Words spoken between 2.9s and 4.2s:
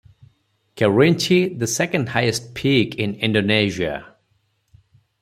in Indonesia.